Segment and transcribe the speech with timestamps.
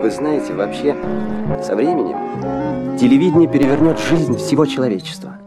[0.00, 0.94] Вы знаете, вообще,
[1.62, 5.38] со временем телевидение перевернет жизнь всего человечества.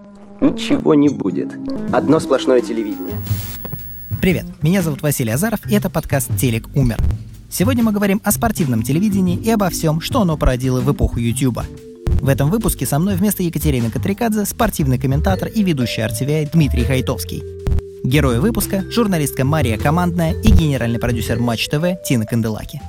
[0.41, 1.53] Ничего не будет.
[1.91, 3.15] Одно сплошное телевидение.
[4.21, 6.97] Привет, меня зовут Василий Азаров, и это подкаст «Телек умер».
[7.49, 11.65] Сегодня мы говорим о спортивном телевидении и обо всем, что оно породило в эпоху Ютуба.
[12.19, 17.43] В этом выпуске со мной вместо Екатерины Катрикадзе спортивный комментатор и ведущий RTVI Дмитрий Хайтовский.
[18.03, 22.81] Герои выпуска– журналистка Мария Командная и генеральный продюсер Матч ТВ Тина Канделаки.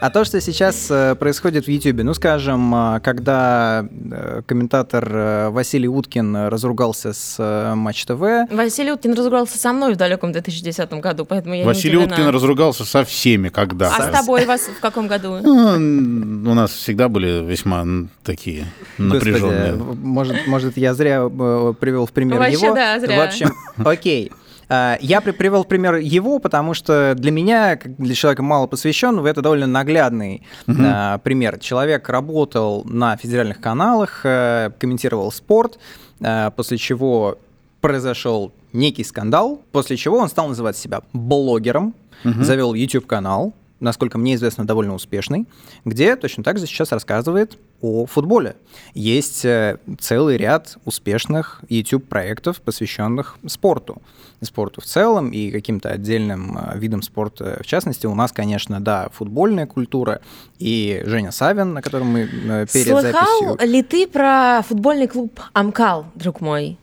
[0.00, 5.88] А то, что сейчас э, происходит в YouTube, ну, скажем, э, когда э, комментатор Василий
[5.88, 8.22] Уткин разругался с Матч ТВ...
[8.50, 12.86] Василий Уткин разругался со мной в далеком 2010 году, поэтому я Василий не Уткин разругался
[12.86, 15.38] со всеми когда А с тобой вас в каком году?
[15.42, 17.84] Ну, у нас всегда были весьма
[18.24, 19.74] такие напряженные.
[19.74, 22.74] Может, может, я зря привел в пример Вообще, его?
[22.74, 23.18] да, зря.
[23.18, 23.52] В общем,
[23.84, 24.32] окей.
[24.72, 29.26] А, Я при- привел пример его, потому что для меня, как для человека мало посвященного,
[29.26, 31.58] это довольно наглядный а, пример.
[31.58, 35.78] Человек работал на федеральных каналах, э, комментировал спорт,
[36.22, 37.38] а, после чего
[37.80, 44.66] произошел некий скандал, после чего он стал называть себя блогером, завел YouTube-канал, насколько мне известно,
[44.66, 45.46] довольно успешный,
[45.84, 48.56] где точно так же сейчас рассказывает о футболе.
[48.94, 54.02] Есть э, целый ряд успешных YouTube-проектов, посвященных спорту.
[54.42, 57.58] Спорту в целом и каким-то отдельным э, видам спорта.
[57.62, 60.20] В частности, у нас, конечно, да, футбольная культура.
[60.58, 63.66] И Женя Савин, на котором мы э, перед Слыхал записью...
[63.66, 66.76] ли ты про футбольный клуб «Амкал», друг мой?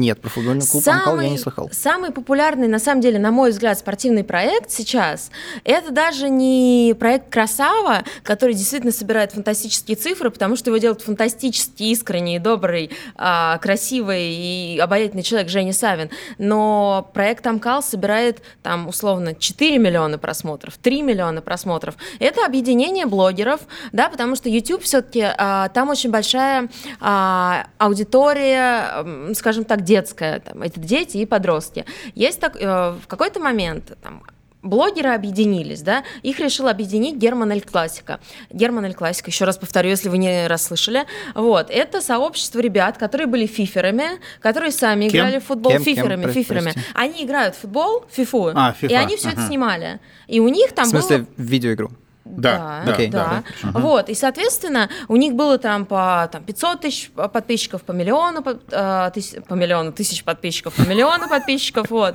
[0.00, 1.68] Нет, про футбольный клуб «Амкал» я не слыхал.
[1.72, 5.30] Самый популярный, на самом деле, на мой взгляд, спортивный проект сейчас,
[5.62, 11.82] это даже не проект «Красава», который действительно собирает фантастические цифры, потому что его делает фантастически
[11.82, 16.08] искренний, добрый, а, красивый и обаятельный человек Женя Савин.
[16.38, 21.96] Но проект «Амкал» собирает там, условно, 4 миллиона просмотров, 3 миллиона просмотров.
[22.20, 23.60] Это объединение блогеров,
[23.92, 30.78] да, потому что YouTube все-таки там очень большая а, аудитория, скажем так, детская, там, это
[30.78, 31.84] дети и подростки.
[32.14, 34.22] Есть так, э, в какой-то момент там,
[34.62, 38.20] Блогеры объединились, да, их решил объединить Герман Эль Классика.
[38.52, 43.26] Герман Эль Классика, еще раз повторю, если вы не расслышали, вот, это сообщество ребят, которые
[43.26, 45.20] были фиферами, которые сами Кем?
[45.20, 45.82] играли в футбол, Кем?
[45.84, 45.94] Кем?
[45.94, 46.72] фиферами, Про- фиферами.
[46.72, 46.80] прости.
[46.94, 49.46] Они играют в футбол, фифу, А, FIFA, и они все это ага.
[49.48, 49.98] снимали.
[50.28, 51.26] И у них там В смысле, было...
[51.38, 51.90] в видеоигру?
[52.24, 53.08] Да, Да, да, Окей.
[53.08, 53.42] да.
[53.62, 53.70] да.
[53.80, 58.58] Вот, и, соответственно, у них было там по там, 500 тысяч подписчиков, по миллиону, по,
[58.70, 62.14] э, тысяч, по миллиону тысяч подписчиков, по миллиону подписчиков, вот.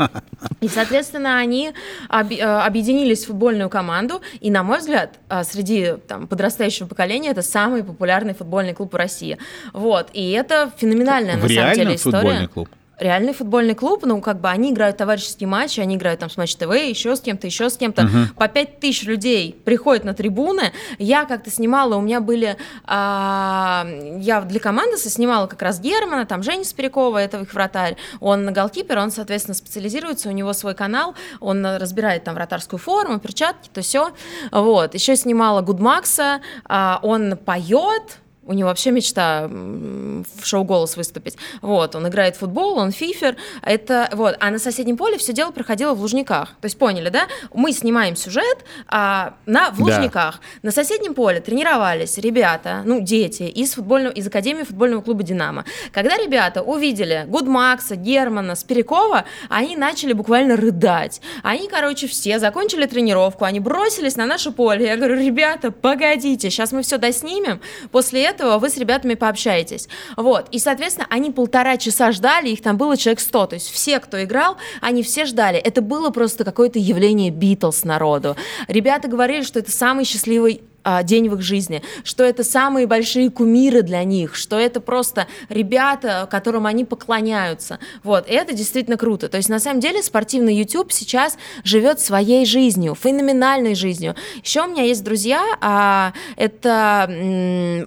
[0.62, 1.74] И, соответственно, они
[2.10, 7.32] оби- э, объединились в футбольную команду, и, на мой взгляд, э, среди там, подрастающего поколения
[7.32, 9.38] это самый популярный футбольный клуб в России.
[9.74, 12.18] Вот, и это феноменальная, В на самом деле, история.
[12.18, 12.70] футбольный клуб?
[13.00, 16.56] Реальный футбольный клуб, ну, как бы они играют товарищеские матчи, они играют там с Матч
[16.56, 18.10] ТВ, еще с кем-то, еще с кем-то.
[18.38, 20.72] По 5 тысяч людей приходят на трибуны.
[20.98, 22.58] Я как-то снимала, у меня были...
[22.86, 23.86] а,
[24.20, 27.98] я для команды снимала как раз Германа, там Женя Спирякова, это их вратарь.
[28.20, 33.70] Он голкипер, он, соответственно, специализируется, у него свой канал, он разбирает там вратарскую форму, перчатки,
[33.74, 34.12] то все.
[34.52, 34.94] Вот.
[34.94, 41.38] Еще снимала Гудмакса, а, он поет, у него вообще мечта в шоу «Голос» выступить.
[41.62, 43.36] Вот, он играет в футбол, он фифер.
[43.62, 44.36] Это, вот.
[44.40, 46.50] А на соседнем поле все дело проходило в Лужниках.
[46.62, 47.28] То есть поняли, да?
[47.54, 49.84] Мы снимаем сюжет а, на, в Да.
[49.84, 50.42] Лужниках.
[50.62, 55.66] На соседнем поле тренировались ребята, ну, дети из, футбольного, из Академии футбольного клуба «Динамо».
[55.92, 61.22] Когда ребята увидели Гудмакса, Германа, Спирякова, они начали буквально рыдать.
[61.44, 64.86] Они, короче, все закончили тренировку, они бросились на наше поле.
[64.86, 67.60] Я говорю, ребята, погодите, сейчас мы все доснимем,
[67.92, 69.88] после этого вы с ребятами пообщаетесь.
[70.18, 74.00] Вот, и, соответственно, они полтора часа ждали, их там было человек 100, то есть все,
[74.00, 75.58] кто играл, они все ждали.
[75.58, 78.36] Это было просто какое-то явление Битлз народу.
[78.68, 83.32] Ребята говорили, что это самый счастливый а, день в их жизни, что это самые большие
[83.32, 87.80] кумиры для них, что это просто ребята, которым они поклоняются.
[88.04, 89.28] Вот, и это действительно круто.
[89.28, 94.16] То есть, на самом деле, спортивный YouTube сейчас живет своей жизнью, феноменальной жизнью.
[94.44, 97.08] Еще у меня есть друзья, а, это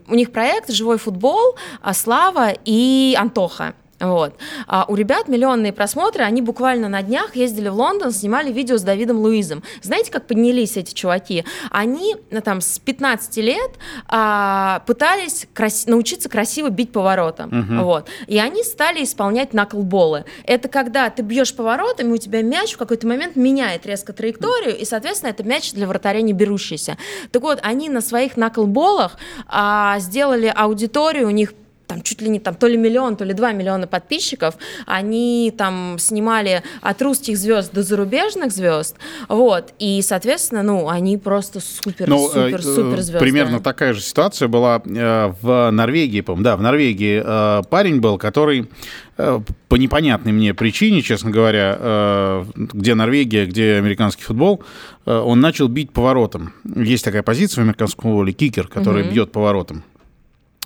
[0.09, 3.75] у них проект «Живой футбол», а, Слава и Антоха.
[4.01, 4.35] Вот.
[4.67, 8.83] А у ребят миллионные просмотры, они буквально на днях ездили в Лондон, снимали видео с
[8.83, 9.63] Давидом Луизом.
[9.83, 11.45] Знаете, как поднялись эти чуваки?
[11.71, 13.71] Они ну, там с 15 лет
[14.07, 17.49] а, пытались крас- научиться красиво бить поворотом.
[17.83, 18.09] Вот.
[18.27, 20.25] И они стали исполнять наклболы.
[20.45, 24.77] Это когда ты бьешь поворотом, и у тебя мяч в какой-то момент меняет резко траекторию,
[24.77, 26.97] и, соответственно, это мяч для вратаря не берущийся.
[27.33, 29.17] Так вот, они на своих наклболах
[29.49, 31.53] а, сделали аудиторию, у них
[31.89, 34.57] там чуть ли не там то ли миллион, то ли два миллиона подписчиков.
[34.87, 38.97] Они там снимали от русских звезд до зарубежных звезд,
[39.29, 43.19] вот, и, соответственно, ну, они просто супер, Ну, э, супер, супер э, звезды.
[43.19, 47.21] Примерно такая же ситуация была э, в Норвегии, по да, в Норвегии
[47.69, 48.71] парень был, который
[49.17, 54.63] по непонятной мне причине, честно говоря, где Норвегия, где американский футбол,
[55.07, 56.53] он начал бить поворотом.
[56.77, 59.83] Есть такая позиция в американском футболе, кикер, который бьет поворотом.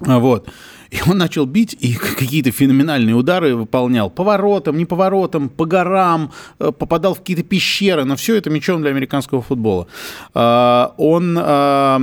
[0.00, 0.48] Вот.
[0.92, 4.10] И он начал бить, и какие-то феноменальные удары выполнял.
[4.10, 8.04] Поворотом, не поворотом, по горам, э, попадал в какие-то пещеры.
[8.04, 9.86] Но все это мячом для американского футбола.
[10.34, 11.98] А, Он а,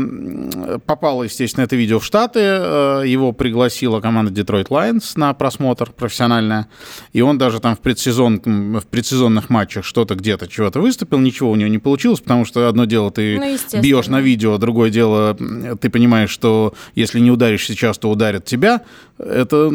[0.87, 2.39] попал, естественно, это видео в Штаты.
[2.41, 6.67] э, Его пригласила команда Detroit Lions на просмотр профессиональная.
[7.13, 11.19] И он даже там в, предсезон, в предсезонных матчах что-то где-то чего-то выступил.
[11.19, 14.89] Ничего у него не получилось, потому что одно дело ты Ну, бьешь на видео, другое
[14.89, 15.37] дело,
[15.79, 18.78] ты понимаешь, что если не ударишь сейчас, то ударят тебя.
[19.17, 19.71] Это,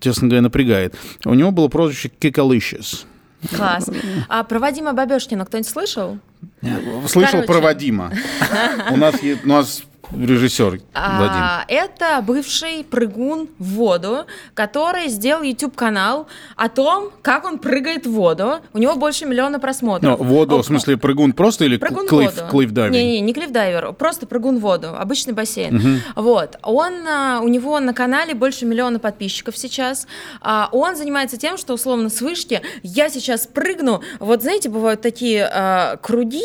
[0.00, 0.94] честно говоря, напрягает.
[1.24, 3.04] У него было прозвище Кикалicious.
[3.54, 3.88] Класс.
[4.28, 6.18] А про Вадима Бабешкина кто-нибудь слышал?
[7.06, 7.46] Слышал Короче.
[7.46, 8.12] про Вадима.
[8.90, 9.14] У нас,
[9.44, 9.82] у нас
[10.14, 10.82] режиссер Вадим.
[10.94, 16.26] А, это бывший прыгун в воду, который сделал YouTube-канал
[16.56, 18.60] о том, как он прыгает в воду.
[18.72, 20.18] У него больше миллиона просмотров.
[20.20, 22.30] воду, О, в смысле, прыгун просто или Прыгун воду.
[22.50, 22.90] клифф-дайвинг?
[22.90, 26.00] Не-не, не клифф-дайвер, просто прыгун в воду, обычный бассейн.
[26.16, 26.56] Вот.
[26.62, 30.06] Он, а, у него на канале больше миллиона подписчиков сейчас.
[30.40, 34.02] А, Он занимается тем, что условно с вышки я сейчас прыгну.
[34.18, 36.42] Вот знаете, бывают такие а, круги,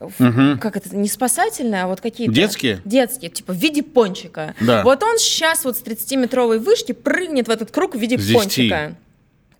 [0.00, 2.32] в- как это, не спасательные, а вот какие-то...
[2.34, 2.80] Детские?
[2.84, 4.54] Детские, типа в виде пончика.
[4.60, 4.82] Да.
[4.82, 8.34] Вот он сейчас вот с 30-метровой вышки прыгнет в этот круг в виде 10.
[8.34, 8.96] пончика.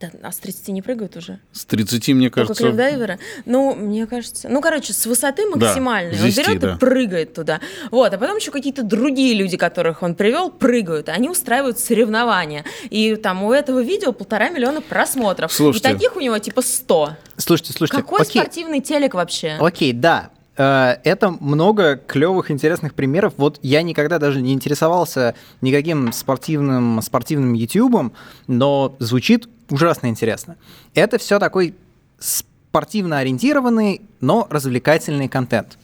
[0.01, 1.41] Да, а с 30 не прыгают уже?
[1.53, 2.65] С 30, мне Только кажется...
[2.65, 3.19] клиффдайвера?
[3.45, 4.49] Ну, мне кажется...
[4.49, 6.17] Ну, короче, с высоты максимальной.
[6.17, 6.73] он 10, берет да.
[6.73, 7.61] и прыгает туда.
[7.91, 11.11] Вот, а потом еще какие-то другие люди, которых он привел, прыгают.
[11.11, 12.65] Они устраивают соревнования.
[12.89, 15.53] И там у этого видео полтора миллиона просмотров.
[15.53, 15.91] Слушайте.
[15.91, 17.17] И таких у него типа 100.
[17.37, 19.59] Слушайте, слушайте, Какой окей, спортивный телек вообще?
[19.61, 20.31] окей, да.
[20.57, 23.35] Э, Это много клевых, интересных примеров.
[23.37, 28.13] Вот я никогда даже не интересовался никаким спортивным, спортивным ютубом,
[28.47, 30.57] но звучит ужасно интересно.
[30.95, 31.75] Это все такой
[32.19, 35.79] спортивно ориентированный, но развлекательный контент.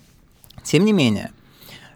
[0.63, 1.31] Тем не менее,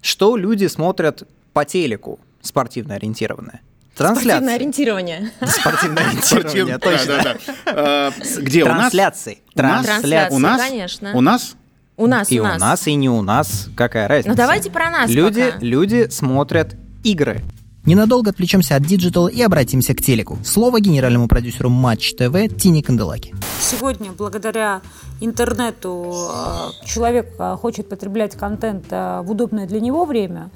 [0.01, 3.61] что люди смотрят по телеку спортивно ориентированное?
[3.95, 4.55] Спортивное Трансляции.
[4.55, 5.31] ориентирование.
[5.47, 7.37] Спортивное ориентирование, точно.
[7.67, 8.63] Э, Где?
[8.65, 8.77] У нас?
[8.93, 9.39] Трансляции.
[9.55, 10.61] Трансляции, У нас?
[10.63, 11.13] конечно.
[11.15, 11.57] У нас?
[12.01, 12.57] У нас, и у нас.
[12.57, 13.69] у нас, и не у нас.
[13.77, 14.31] Какая разница?
[14.31, 15.59] Ну, давайте про нас Люди, пока.
[15.61, 16.75] люди смотрят
[17.05, 17.43] игры.
[17.85, 20.39] Ненадолго отвлечемся от digital и обратимся к телеку.
[20.43, 23.35] Слово генеральному продюсеру Матч ТВ Тине Канделаки.
[23.61, 24.81] Сегодня, благодаря
[25.21, 30.49] интернету, э, человек э, хочет потреблять контент э, в удобное для него время,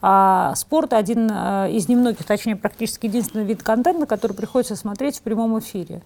[0.00, 5.58] а спорт один из немногих, точнее, практически единственный вид контента, который приходится смотреть в прямом
[5.58, 6.02] эфире.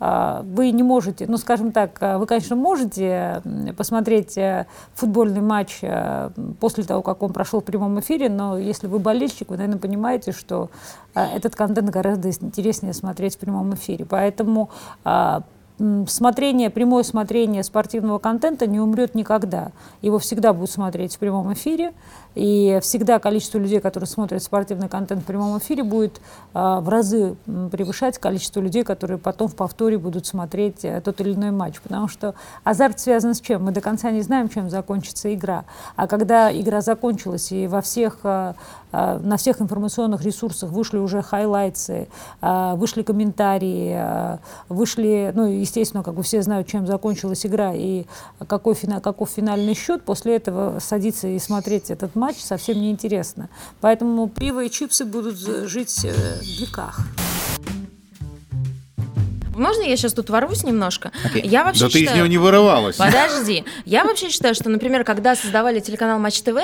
[0.00, 3.42] А, Вы не можете, ну, скажем так, э, вы, конечно, можете
[3.76, 8.86] посмотреть э, футбольный матч э, после того, как он прошел в прямом эфире, но если
[8.86, 10.70] вы болельщик, вы, наверное, понимаете, что
[11.14, 14.06] э, этот контент гораздо интереснее смотреть в прямом эфире.
[14.06, 14.70] Поэтому
[15.04, 15.42] а,
[16.06, 19.72] смотрение, прямое смотрение спортивного контента не умрет никогда.
[20.02, 21.92] Его всегда будут смотреть в прямом эфире,
[22.34, 26.20] и всегда количество людей, которые смотрят спортивный контент в прямом эфире, будет
[26.54, 27.36] а, в разы
[27.72, 31.80] превышать количество людей, которые потом в повторе будут смотреть э, тот или иной матч.
[31.80, 33.64] Потому что азарт связан с чем?
[33.64, 35.64] Мы до конца не знаем, чем закончится игра.
[35.96, 38.54] А когда игра закончилась, и во всех, а,
[38.92, 42.08] а, на всех информационных ресурсах вышли уже highlights ы,
[42.40, 44.38] вышли комментарии,
[44.68, 48.04] вышли, ну, естественно, как бы все знают, чем закончилась игра и
[48.46, 53.48] какой каков финальный счет, после этого садиться и смотреть этот матч совсем неинтересно.
[53.80, 57.00] Поэтому пиво и чипсы будут жить э, в веках.
[59.60, 61.12] Можно я сейчас тут ворвусь немножко?
[61.24, 61.42] Окей.
[61.44, 62.96] Я вообще Да ты из считаю- него не вырывалась.
[62.96, 63.64] Подожди.
[63.84, 66.56] Я вообще считаю, что, например, когда создавали телеканал Матч ТВ,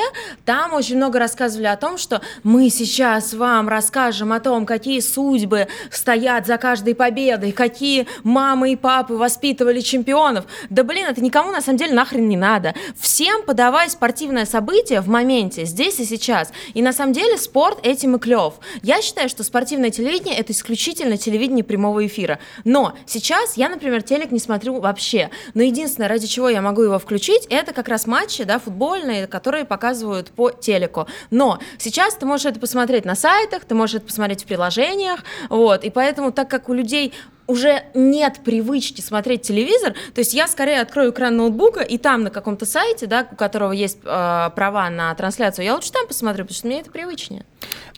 [0.46, 5.68] там очень много рассказывали о том, что мы сейчас вам расскажем о том, какие судьбы
[5.90, 10.46] стоят за каждой победой, какие мамы и папы воспитывали чемпионов.
[10.70, 12.74] Да блин, это никому на самом деле нахрен не надо.
[12.98, 16.50] Всем подавай спортивное событие в моменте, здесь и сейчас.
[16.72, 18.54] И на самом деле спорт этим и клев.
[18.82, 22.38] Я считаю, что спортивное телевидение это исключительно телевидение прямого эфира.
[22.64, 25.30] Но сейчас я, например, телек не смотрю вообще.
[25.54, 29.64] Но единственное, ради чего я могу его включить, это как раз матчи, да, футбольные, которые
[29.64, 31.06] показывают по телеку.
[31.30, 35.84] Но сейчас ты можешь это посмотреть на сайтах, ты можешь это посмотреть в приложениях, вот.
[35.84, 37.12] И поэтому, так как у людей
[37.46, 42.30] уже нет привычки смотреть телевизор, то есть я скорее открою экран ноутбука, и там на
[42.30, 46.56] каком-то сайте, да, у которого есть э, права на трансляцию, я лучше там посмотрю, потому
[46.56, 47.44] что мне это привычнее.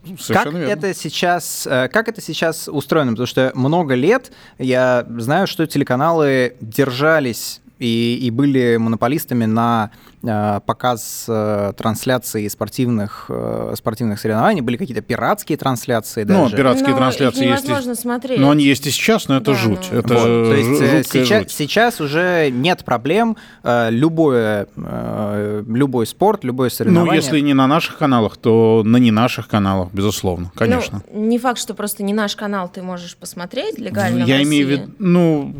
[0.02, 0.72] Как Совершенно верно.
[0.72, 3.12] это сейчас, э, как это сейчас устроено?
[3.12, 9.90] Потому что много лет я знаю, что телеканалы держались и, и были монополистами на
[10.22, 14.60] э, показ э, трансляций спортивных, э, спортивных соревнований.
[14.62, 16.56] Были какие-то пиратские трансляции Ну, даже.
[16.56, 17.64] пиратские Но трансляции их есть.
[17.64, 18.40] и- невозможно смотреть.
[18.40, 19.88] Но они есть и сейчас, но это Да, жуть.
[19.92, 19.98] ну.
[19.98, 21.50] Это Вот, то есть э, жуткая сейчас, жуть.
[21.52, 23.36] сейчас уже нет проблем.
[23.64, 27.16] э, Любое, э, любой спорт, любое Ну, соревнование.
[27.16, 31.02] если не на наших каналах, то на не наших каналах, безусловно, конечно.
[31.12, 34.66] Ну, не факт, что просто не наш канал ты можешь посмотреть легально в Я имею
[34.66, 35.54] в виду, ну,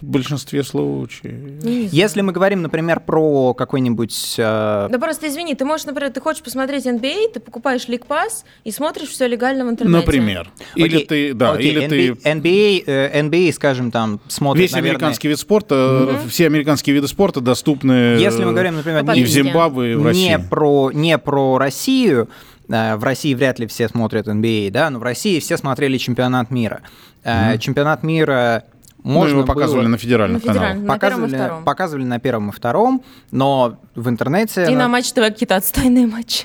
[0.00, 1.34] в большинстве случаев.
[1.62, 1.88] Ну.
[1.90, 6.42] Если мы говорим, например, про какой-нибудь э, Да просто извини, ты можешь, например, ты хочешь
[6.42, 9.98] посмотреть NBA, ты покупаешь League Pass и смотришь все легально в интернете.
[9.98, 10.50] Например.
[10.74, 12.08] Или Окей, ты, да, окей, или ты...
[12.10, 17.40] NBA, э, NBA, скажем, там, смотрит, Весь наверное, американский вид спорта, все американские виды спорта
[17.40, 19.42] доступны Если мы говорим, например, и в не, подписке.
[19.42, 20.28] Зимбабве, и в России.
[20.28, 22.28] не про, не про Россию,
[22.68, 26.50] э, в России вряд ли все смотрят NBA, да, но в России все смотрели чемпионат
[26.50, 26.82] мира.
[27.24, 28.64] Э, Чемпионат мира
[29.08, 30.68] Ну, можно его показывали было- на федеральных На каналах.
[30.74, 30.88] федеральных.
[30.88, 31.64] На первом и показывали, втором.
[31.64, 34.64] показывали на первом и втором, но в интернете...
[34.66, 36.44] И на- на Матч ТВ какие-то отстойные матчи.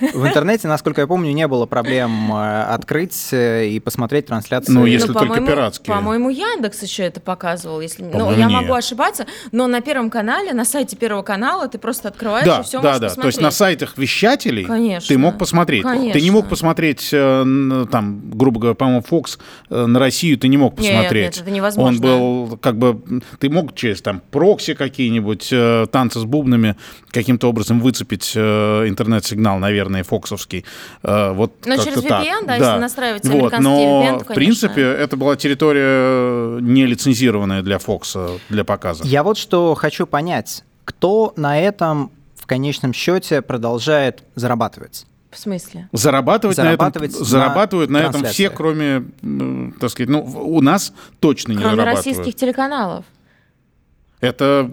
[0.14, 4.72] В интернете, насколько я помню, не было проблем э, открыть э, и посмотреть трансляции.
[4.72, 5.94] Ну, если Ну, только по-моему- пиратские.
[5.94, 7.80] По-моему, Яндекс еще это показывал.
[7.80, 8.02] Если...
[8.02, 8.60] Ну, По-моему, я нет.
[8.62, 12.62] могу ошибаться, но на Первом канале, на сайте Первого канала ты просто открываешь Да, и
[12.62, 13.06] все да, можешь да.
[13.08, 13.22] посмотреть.
[13.22, 15.08] То есть на сайтах вещателей Конечно.
[15.08, 15.82] ты мог посмотреть.
[15.82, 16.32] Ты не Конечно.
[16.32, 19.38] мог посмотреть, э, там, грубо говоря, по-моему, Fox
[19.70, 21.24] на Россию ты не мог Нет, посмотреть.
[21.36, 21.88] нет, это невозможно.
[21.96, 23.00] Он был как бы...
[23.38, 26.76] Ты мог через там прокси какие-нибудь, э, танцы с бубнами
[27.10, 30.64] каким-то образом выцепить э, интернет-сигнал, наверное, фоксовский.
[31.02, 32.24] Э, вот Ну, как-то через так.
[32.24, 36.86] VPN, да, если настраивать вот, американский но, VPN, то, в принципе, это была территория не
[36.86, 39.04] лицензированная для Фокса, для показа.
[39.04, 40.64] Я вот что хочу понять.
[40.84, 45.06] Кто на этом в конечном счете продолжает зарабатывать?
[45.32, 45.88] В смысле?
[45.92, 49.04] Зарабатывать, Зарабатывать на на этом, зарабатывают на этом все, кроме,
[49.80, 52.06] так сказать, ну, у нас точно не Кроме зарабатывают.
[52.06, 53.06] российских телеканалов.
[54.20, 54.70] Это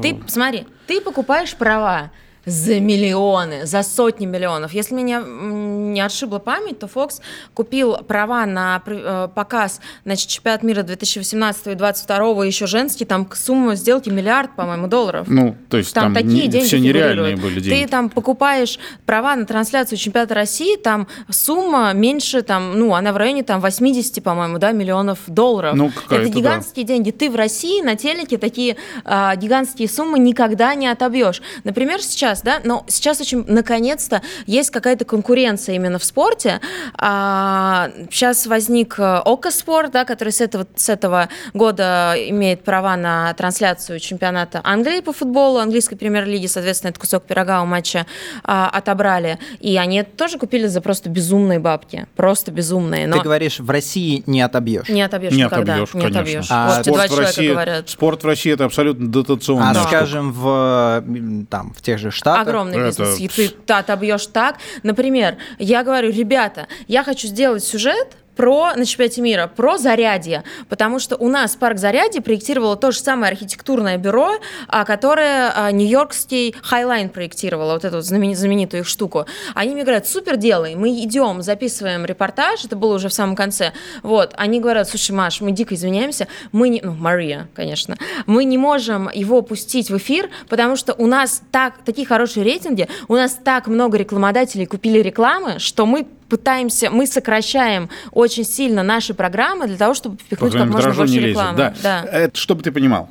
[0.00, 2.12] Ты, смотри, ты покупаешь права
[2.44, 4.72] за миллионы, за сотни миллионов.
[4.72, 7.20] Если меня не отшибла память, то Fox
[7.54, 13.74] купил права на э, показ значит, чемпионат мира 2018 и 2022, еще женский, там сумма
[13.76, 15.26] сделки миллиард, по-моему, долларов.
[15.28, 17.84] ну, то есть там, Там, такие деньги все нереальные были деньги.
[17.84, 23.16] Ты там покупаешь права на трансляцию чемпионата России, там сумма меньше, там, ну, она в
[23.16, 25.74] районе там 80, по-моему, да, миллионов долларов.
[25.76, 27.10] Ну, Это гигантские деньги.
[27.10, 31.42] Ты в России на телеке такие а, гигантские суммы никогда не отобьешь.
[31.64, 36.60] Например, сейчас, да, но сейчас очень, наконец-то, есть какая-то конкуренция именно в спорте.
[36.96, 42.96] А, сейчас возник э, Око Спорт, да, который с этого, с этого года имеет права
[42.96, 48.06] на трансляцию чемпионата Англии по футболу, английской премьер-лиги, соответственно, этот кусок пирога у матча
[48.44, 49.38] а, отобрали.
[49.60, 52.06] И они это тоже купили за просто безумные бабки.
[52.16, 53.06] Просто безумные.
[53.06, 54.88] Но Ты говоришь, в России не отобьешь.
[54.88, 55.74] не отобьешь не никогда.
[55.74, 56.20] отобьешь, не конечно.
[56.20, 56.46] отобьешь.
[56.50, 57.88] А два спорт, в России, говорят.
[57.88, 59.80] спорт в России это абсолютно дотационная А, Да.
[59.80, 59.96] штука.
[59.96, 62.42] скажем, в, м, там, в тех же Штатах...
[62.48, 63.20] Огромный Это- бизнес.
[63.20, 64.56] И ты ты отобьешь так.
[64.82, 70.98] Например, я говорю, ребята, я хочу сделать сюжет про на чемпионате мира, про зарядье, потому
[70.98, 76.54] что у нас парк зарядье проектировало то же самое архитектурное бюро, а, которое а, нью-йоркский
[76.70, 79.26] Highline проектировало, вот эту знаменитую их штуку.
[79.54, 83.72] Они мне говорят, супер, делай, мы идем, записываем репортаж, это было уже в самом конце,
[84.02, 87.96] вот, они говорят, слушай, Маш, мы дико извиняемся, мы не, ну, Мария, конечно,
[88.26, 92.88] мы не можем его пустить в эфир, потому что у нас так, такие хорошие рейтинги,
[93.08, 99.12] у нас так много рекламодателей купили рекламы, что мы пытаемся, мы сокращаем очень сильно наши
[99.12, 101.58] программы для того, чтобы впихнуть как можно больше рекламы.
[101.58, 101.74] Да.
[101.82, 102.04] Да.
[102.04, 103.10] Это, чтобы ты понимал.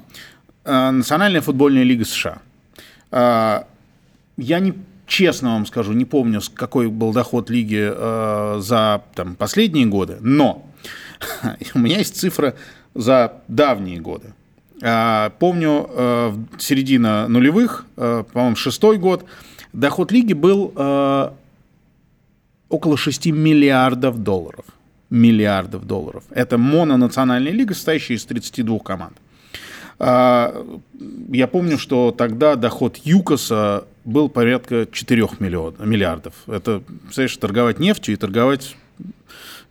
[0.66, 2.40] Э, Национальная футбольная лига США.
[3.12, 3.64] Э,
[4.38, 4.74] Я не
[5.06, 10.66] честно вам скажу, не помню, какой был доход лиги э, за там, последние годы, но
[11.76, 12.56] у меня есть цифра
[12.96, 14.34] за давние годы.
[14.82, 19.26] Э, Помню, э, в середина нулевых, э, по-моему, шестой год,
[19.74, 21.32] доход лиги был э,
[22.72, 24.66] около 6 миллиардов долларов.
[25.10, 26.24] Миллиардов долларов.
[26.32, 29.18] Это мононациональная лига, состоящая из 32 команд.
[30.00, 30.66] А,
[31.30, 36.34] Я помню, что тогда доход ЮКОСа был порядка 4 миллион, миллиардов.
[36.48, 38.76] Это, представляешь, торговать нефтью и торговать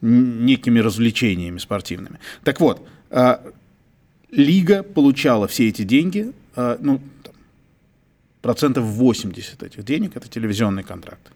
[0.03, 2.19] некими развлечениями спортивными.
[2.45, 3.43] Так вот, а,
[4.31, 7.01] лига получала все эти деньги, а, ну,
[8.43, 11.33] процентов 80 этих денег– это телевизионный контракт.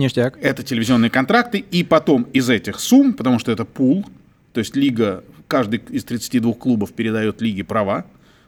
[0.00, 0.38] Ништяк.
[0.40, 4.04] Это телевизионные контракты, и потом из этих сумм, потому что это пул,
[4.52, 8.04] То есть лига, каждый из 32 клубов передает лиге права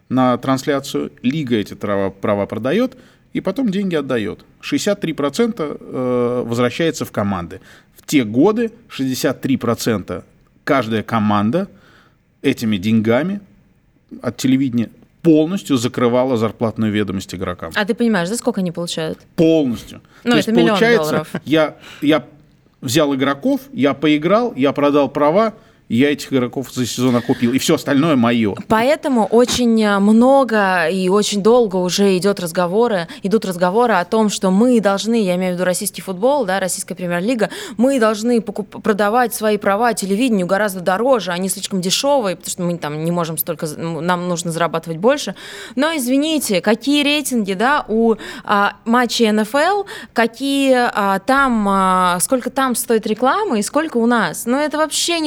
[0.09, 1.13] на трансляцию.
[1.23, 2.97] Лига эти права, права продает
[3.33, 4.45] и потом деньги отдает.
[4.63, 7.61] 63% э, возвращается в команды.
[7.97, 10.25] В те годы 63%
[10.65, 11.69] каждая команда
[12.43, 13.41] этими деньгами
[14.21, 14.91] от телевидения
[15.23, 17.73] полностью закрывала зарплатную ведомость игрокам.
[17.75, 19.19] А ты понимаешь, за сколько они получают?
[19.37, 20.01] Полностью.
[20.25, 21.29] Ну, То это есть, миллион получается, долларов.
[21.45, 22.27] я, я
[22.81, 25.55] взял игроков, я поиграл, я продал права,
[25.97, 27.53] я этих игроков за сезон окупил.
[27.53, 28.55] И все остальное мое.
[28.69, 34.51] Поэтому очень э, много и очень долго уже идет разговоры, идут разговоры о том, что
[34.51, 39.35] мы должны, я имею в виду российский футбол, да, российская премьер-лига, мы должны покуп- продавать
[39.35, 43.67] свои права телевидению гораздо дороже, они слишком дешевые, потому что мы там не можем столько,
[43.77, 45.35] нам нужно зарабатывать больше.
[45.77, 49.85] Но извините, какие рейтинги, да, у а, матчей НФЛ,
[50.15, 54.47] какие а, там, а, сколько там стоит реклама и сколько у нас.
[54.47, 55.21] Ну это вообще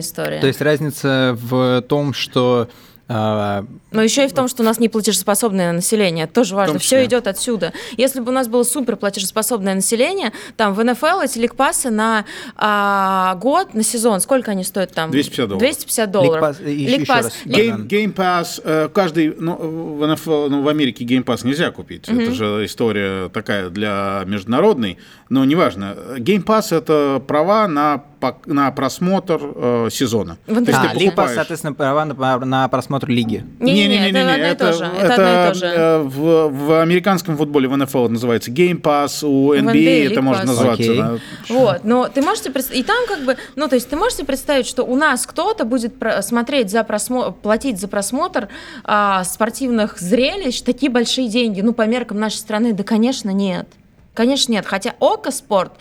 [0.00, 0.40] история.
[0.40, 2.68] То есть разница в том, что
[3.08, 6.24] а, Но еще и в том, что у нас не платежеспособное население.
[6.24, 6.78] Это тоже важно.
[6.78, 7.72] Все идет отсюда.
[7.96, 12.24] Если бы у нас было супер платежеспособное население, там в НФЛ эти лигпассы на
[12.56, 15.10] а, год, на сезон, сколько они стоят там?
[15.10, 15.60] 250 долларов.
[15.60, 16.56] 250 долларов.
[17.86, 22.08] Game Pass, э, каждый, ну, в NFL, ну, в Америке Game Pass нельзя купить.
[22.08, 24.98] Это же история такая для международной,
[25.28, 25.96] но неважно.
[26.18, 28.04] Game Pass это права на,
[28.46, 30.38] на просмотр э, сезона.
[30.46, 30.88] В интернете.
[30.90, 33.44] а, ты либо, покупаешь- соответственно, права на, на просмотр лиги.
[33.88, 34.68] Не-не-не, это.
[34.68, 35.66] Это одно и то же.
[35.66, 40.22] э, В, в американском футболе, в НФЛ это называется Game Pass, у NBA, NBA это
[40.22, 40.46] можно Pass.
[40.46, 40.82] называться.
[40.82, 40.98] Окей.
[40.98, 41.18] да.
[41.48, 42.22] Вот, но ты
[42.52, 45.26] представить, и там как бы, ну, то есть ты можешь себе представить, что у нас
[45.26, 48.48] кто-то будет смотреть за просмотр, платить за просмотр
[48.84, 53.66] а, спортивных зрелищ такие большие деньги, ну, по меркам нашей страны, да, конечно, нет.
[54.14, 54.64] Конечно, нет.
[54.66, 55.72] Хотя Око Спорт,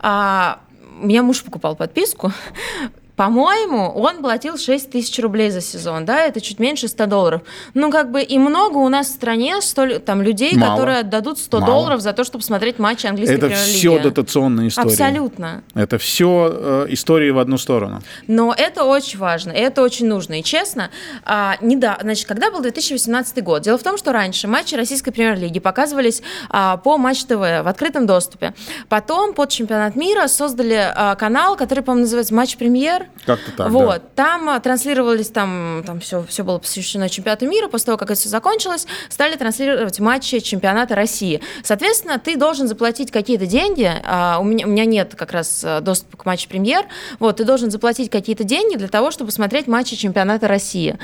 [0.00, 0.60] а,
[1.02, 2.32] у меня муж покупал подписку,
[3.16, 7.42] по-моему, он платил 6 тысяч рублей за сезон, да, это чуть меньше 100 долларов.
[7.74, 10.72] Ну, как бы и много у нас в стране столь, там людей, Мало.
[10.72, 11.72] которые отдадут 100 Мало.
[11.72, 13.76] долларов за то, чтобы смотреть матчи английской Это премьер-лиги.
[13.76, 14.88] все дотационные истории.
[14.92, 15.62] Абсолютно.
[15.74, 18.02] Это все истории в одну сторону.
[18.26, 20.40] Но это очень важно, это очень нужно.
[20.40, 20.90] И честно,
[21.24, 23.62] а, не да, значит, когда был 2018 год?
[23.62, 28.06] Дело в том, что раньше матчи российской премьер-лиги показывались а, по Матч ТВ в открытом
[28.06, 28.54] доступе.
[28.88, 33.01] Потом под чемпионат мира создали а, канал, который, по-моему, называется Матч Премьер.
[33.26, 34.24] Как-то так, Вот, да.
[34.24, 37.68] там а, транслировались, там, там все, все было посвящено чемпионату мира.
[37.68, 41.40] После того, как это все закончилось, стали транслировать матчи чемпионата России.
[41.62, 43.90] Соответственно, ты должен заплатить какие-то деньги.
[44.04, 46.86] а, у, меня, у меня нет как раз а, доступа к матчу премьер.
[47.18, 50.98] Вот, ты должен заплатить какие-то деньги для того, чтобы смотреть матчи чемпионата России.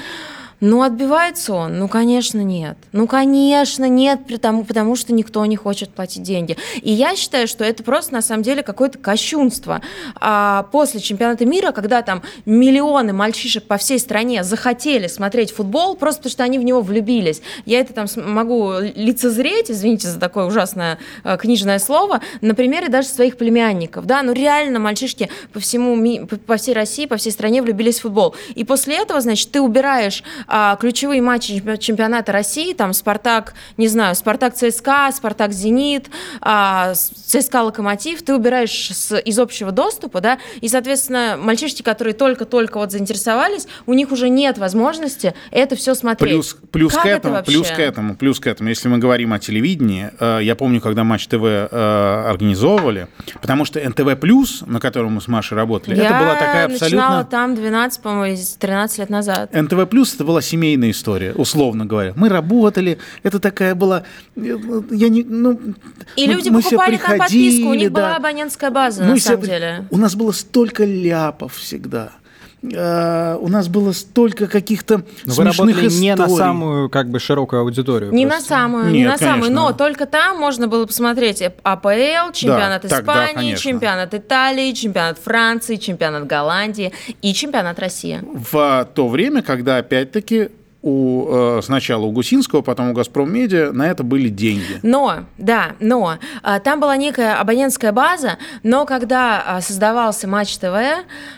[0.60, 1.78] Ну, отбивается он?
[1.78, 2.76] Ну, конечно, нет.
[2.92, 6.56] Ну, конечно, нет, потому, потому что никто не хочет платить деньги.
[6.82, 9.80] И я считаю, что это просто, на самом деле, какое-то кощунство.
[10.16, 16.22] А после чемпионата мира, когда там миллионы мальчишек по всей стране захотели смотреть футбол, просто
[16.22, 17.40] потому что они в него влюбились.
[17.64, 23.08] Я это там могу лицезреть, извините за такое ужасное э, книжное слово, на примере даже
[23.08, 24.06] своих племянников.
[24.06, 28.34] Да, ну реально мальчишки по всему, по всей России, по всей стране влюбились в футбол.
[28.56, 33.86] И после этого, значит, ты убираешь а, ключевые матчи чемпи- чемпионата России, там Спартак, не
[33.88, 36.06] знаю, Спартак ЦСКА, Спартак Зенит,
[36.40, 42.78] а, ЦСКА Локомотив, ты убираешь с- из общего доступа, да, и, соответственно, мальчишки, которые только-только
[42.78, 46.32] вот заинтересовались, у них уже нет возможности это все смотреть.
[46.32, 47.52] Плюс, плюс, Как к это этому, вообще?
[47.52, 51.04] плюс к этому, плюс к этому, если мы говорим о телевидении, э, я помню, когда
[51.04, 53.08] Матч ТВ э, организовывали,
[53.40, 57.18] потому что НТВ Плюс, на котором мы с Машей работали, Я это была такая начинала
[57.20, 57.24] абсолютно...
[57.30, 59.52] там 12, по-моему, 13 лет назад.
[59.52, 62.12] НТВ Плюс это была семейная история, условно говоря.
[62.16, 64.02] Мы работали, это такая была,
[64.36, 64.56] э,
[64.90, 65.58] я не, ну,
[66.16, 68.16] И мы- люди мы покупали там подписку, у них была да.
[68.16, 69.86] абонентская база, Мы на самом при- деле.
[69.90, 72.12] У нас было столько ляпов всегда.
[72.62, 76.36] Э, У нас было столько каких-то Но вы смешных работали не на историй.
[76.36, 78.12] самую как бы широкую аудиторию.
[78.12, 78.42] Не просто.
[78.42, 79.62] на самую, не Нет, на самую, конечно.
[79.62, 83.62] но только там можно было посмотреть АПЛ, чемпионат да, Испании, конечно.
[83.62, 86.92] чемпионат Италии, чемпионат Франции, чемпионат Голландии
[87.22, 88.20] и чемпионат России.
[88.24, 90.48] в то время, когда опять-таки
[90.82, 94.78] у, э, сначала у Гусинского, потом у Газпром Медиа на это были деньги.
[94.82, 100.76] Но, да, но а, там была некая абонентская база, но когда а, создавался Матч ТВ,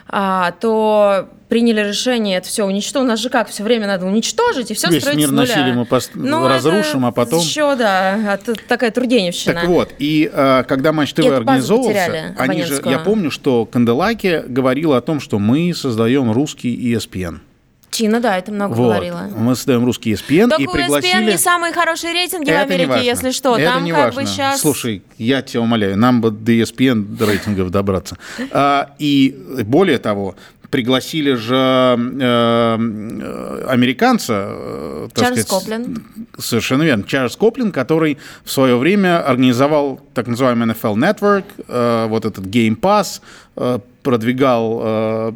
[0.08, 3.06] а, то приняли решение это все уничтожить.
[3.06, 5.48] У нас же как все время надо уничтожить и все Весь строить мир с нуля.
[5.48, 9.54] насилием мы пос- Ну, разрушим, а потом- Еще, да, это такая труденевщина.
[9.54, 14.92] Так вот, и э, когда Матч ТВ организовывался, они же, я помню, что Канделаки говорил
[14.92, 17.40] о том, что мы создаем русский ESPN.
[18.00, 18.84] Чина, да, это много Вот.
[18.84, 19.28] говорила.
[19.36, 21.14] Мы создаем русский E ESPN Только и у пригласили...
[21.14, 23.04] ESPN не самые хорошие рейтинги в Это Америке, не важно.
[23.04, 23.58] если что.
[23.58, 24.22] Это Там не как важно.
[24.22, 24.60] бы сейчас...
[24.60, 28.16] Слушай, я тебя умоляю, нам бы до ESPN до рейтингов добраться.
[28.52, 29.36] А, и
[29.66, 30.34] более того,
[30.70, 32.74] пригласили же э,
[33.68, 36.04] американца, э, так Чарльз сказать, Коплин.
[36.38, 37.04] Совершенно верно.
[37.04, 42.78] Чарльз Коплин, который в свое время организовал так называемый NFL Network, э, вот этот Game
[42.78, 43.49] Pass, э,
[44.02, 45.32] продвигал э,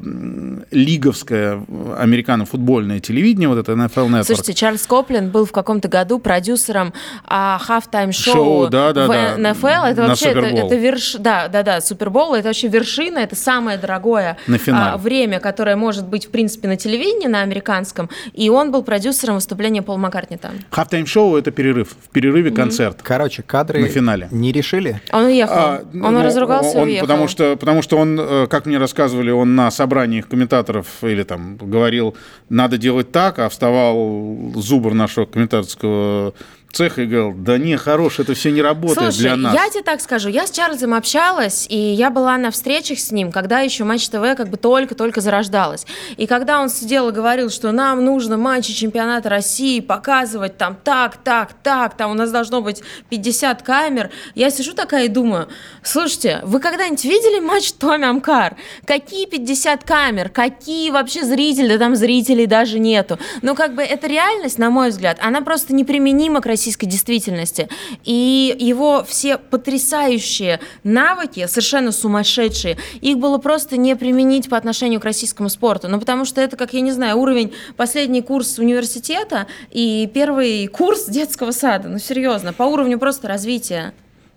[0.70, 1.62] лиговское
[1.98, 4.24] американо-футбольное телевидение, вот это NFL Network.
[4.24, 6.92] Слушайте, Чарльз Коплин был в каком-то году продюсером
[7.26, 9.36] а, halftime шоу да, да, в да.
[9.36, 9.90] NFL.
[9.90, 11.16] Это вообще это, это верш...
[11.18, 12.34] да, да, да, Супербол.
[12.34, 14.92] Это вообще вершина, это самое дорогое На финале.
[14.94, 18.08] а, время, которое может быть в принципе на телевидении на американском.
[18.32, 20.52] И он был продюсером выступления Пола Маккартни там.
[20.70, 21.88] Halftime шоу это перерыв.
[22.02, 23.00] В перерыве концерт.
[23.02, 24.28] Короче, кадры На финале.
[24.30, 25.00] не решили.
[25.12, 25.54] Он уехал.
[25.54, 27.06] А, он ну, разругался он- и уехал.
[27.06, 31.56] Потому что, потому что он, э, как мне рассказывали, он на собраниях комментаторов или там
[31.56, 32.16] говорил,
[32.48, 36.34] надо делать так, а вставал зубр нашего комментаторского
[36.74, 39.54] цеха и говорил, да не, хорош, это все не работает Слушай, для нас.
[39.54, 43.32] я тебе так скажу, я с Чарльзом общалась, и я была на встречах с ним,
[43.32, 45.86] когда еще Матч ТВ как бы только-только зарождалась.
[46.16, 51.16] И когда он сидел и говорил, что нам нужно матчи чемпионата России показывать там так,
[51.16, 55.48] так, так, там у нас должно быть 50 камер, я сижу такая и думаю,
[55.82, 58.56] слушайте, вы когда-нибудь видели матч Томи Амкар?
[58.86, 60.28] Какие 50 камер?
[60.28, 61.68] Какие вообще зрители?
[61.68, 63.18] Да там зрителей даже нету.
[63.42, 67.68] Ну, как бы эта реальность, на мой взгляд, она просто неприменима к российской действительности.
[68.04, 75.04] И его все потрясающие навыки, совершенно сумасшедшие, их было просто не применить по отношению к
[75.04, 75.88] российскому спорту.
[75.88, 81.04] Ну, потому что это, как, я не знаю, уровень последний курс университета и первый курс
[81.04, 81.88] детского сада.
[81.88, 83.92] Ну, серьезно, по уровню просто развития.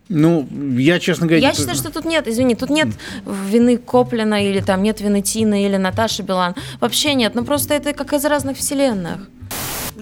[0.09, 0.45] Ну,
[0.77, 1.47] я, честно говоря...
[1.47, 2.89] Я считаю, что тут нет, извини, тут нет
[3.25, 6.55] вины Коплина или там нет вины Тины или Наташи Билан.
[6.81, 9.29] Вообще нет, ну просто это как из разных вселенных.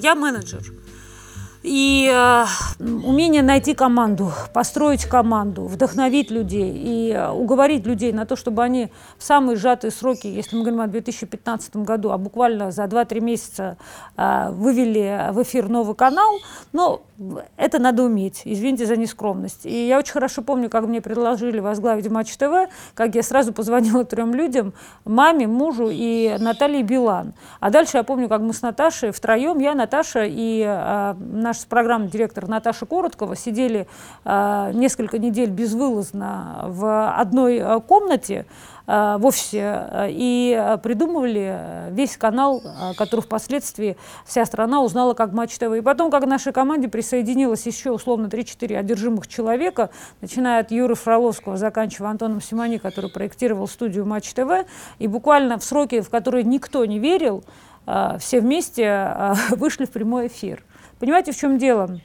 [0.02, 0.62] Я менеджер.
[1.68, 2.46] И э,
[2.80, 8.92] умение найти команду, построить команду, вдохновить людей и э, уговорить людей на то, чтобы они
[9.18, 13.78] в самые сжатые сроки, если мы говорим о 2015 году, а буквально за 2-3 месяца
[14.16, 16.36] э, вывели в эфир новый канал,
[16.72, 17.02] но
[17.58, 19.66] это надо уметь, извините за нескромность.
[19.66, 24.04] И я очень хорошо помню, как мне предложили возглавить Матч ТВ, как я сразу позвонила
[24.06, 24.74] трем людям,
[25.06, 27.34] маме, мужу и Наталье Билан.
[27.60, 32.10] А дальше я помню, как мы с Наташей втроем, я, Наташа и э, наш программный
[32.10, 33.88] директор Наташа Короткова сидели
[34.26, 38.46] э, несколько недель безвылазно в одной э, комнате,
[38.88, 42.62] э, в офисе и придумывали весь канал,
[42.98, 45.74] который впоследствии вся страна узнала как Матч ТВ.
[45.78, 49.90] И потом, как к нашей команде присоединилось еще условно 3-4 одержимых человека,
[50.22, 54.66] начиная от Юры Фроловского, заканчивая Антоном Симони, который проектировал студию Матч ТВ,
[55.00, 57.44] и буквально в сроки, в которые никто не верил,
[58.20, 60.64] все вместе вышли в прямой эфир.
[61.00, 62.00] Понимаете, в чем дело?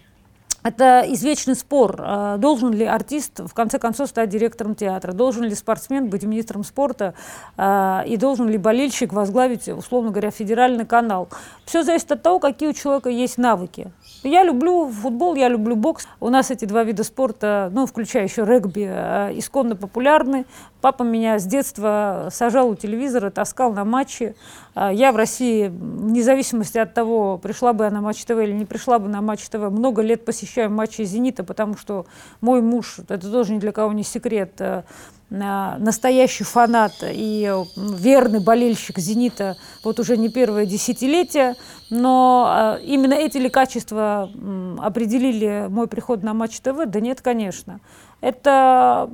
[0.62, 5.54] Это извечный спор, э, должен ли артист в конце концов стать директором театра, должен ли
[5.54, 7.14] спортсмен быть министром спорта
[7.56, 11.28] э, и должен ли болельщик возглавить, условно говоря, федеральный канал.
[11.64, 13.90] Все зависит от того, какие у человека есть навыки.
[14.22, 16.06] Я люблю футбол, я люблю бокс.
[16.20, 20.44] У нас эти два вида спорта, ну, включая еще регби, э, исконно популярны.
[20.82, 24.34] Папа меня с детства сажал у телевизора, таскал на матчи.
[24.80, 28.52] Э, Я в России, вне зависимости от того, пришла бы я на Матч ТВ или
[28.52, 32.06] не пришла бы на Матч ТВ, много лет посещаю матчи «Зенита», потому что
[32.40, 34.82] мой муж, это тоже ни для кого не секрет, э,
[35.28, 41.54] на- настоящий фанат и верный болельщик «Зенита» вот уже не первое десятилетие.
[41.90, 44.30] Но э, именно эти ли качества
[44.78, 46.86] определили мой приход на Матч ТВ?
[46.86, 47.80] Да нет, конечно.
[48.22, 49.10] Это а,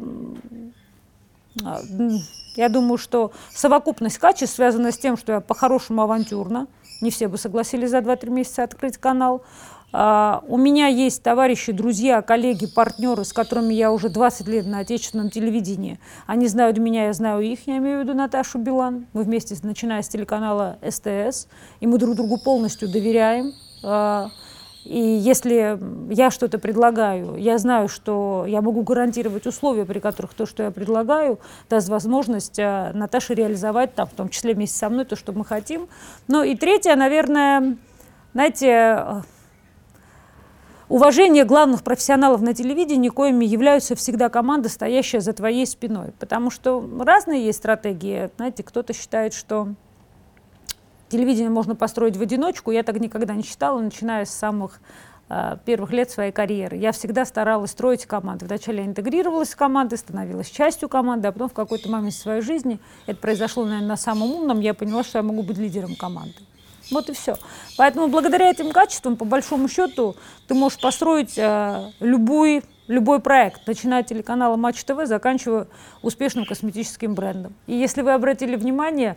[2.57, 6.67] я думаю, что совокупность качеств связана с тем, что я по-хорошему авантюрна.
[7.01, 9.43] Не все бы согласились за 2-3 месяца открыть канал.
[9.93, 14.81] А, У меня есть товарищи, друзья, коллеги, партнеры, с которыми я уже 20 лет на
[14.81, 15.99] отечественном телевидении.
[16.27, 19.07] Они знают меня, я знаю их, я имею в виду Наташу Билан.
[19.13, 21.49] Мы вместе, начиная с телеканала СТС,
[21.81, 23.53] и мы друг другу полностью доверяем.
[23.85, 24.31] А,
[24.87, 25.79] И если
[26.15, 30.71] я что-то предлагаю, я знаю, что я могу гарантировать условия, при которых то, что я
[30.71, 35.33] предлагаю, даст возможность э, Наташе реализовать, там, в том числе вместе со мной, то, что
[35.33, 35.89] мы хотим.
[36.29, 37.77] Ну и третье, наверное,
[38.33, 39.23] знаете, э,
[40.89, 46.13] уважение главных профессионалов на телевидении, коими являются всегда команда, стоящая за твоей спиной.
[46.21, 48.31] Потому что разные есть стратегии.
[48.37, 49.75] Знаете, кто-то считает, что
[51.09, 52.71] телевидение можно построить в одиночку.
[52.71, 54.81] Я так никогда не считала, начиная с самых
[55.29, 56.77] э, первых лет своей карьеры.
[56.77, 58.47] Я всегда старалась строить команды.
[58.47, 62.79] Вначале я интегрировалась в команды, становилась частью команды, а потом в какой-то момент своей жизни,
[63.07, 66.37] это произошло, наверное, на самом умном, я поняла, что я могу быть лидером команды.
[66.91, 67.37] Вот и все.
[67.77, 70.17] Поэтому благодаря этим качествам, по большому счету,
[70.47, 75.67] ты можешь построить э, любой, любой проект, начиная от телеканала Матч ТВ, заканчивая
[76.03, 77.55] успешным косметическим брендом.
[77.67, 79.17] И если вы обратили внимание,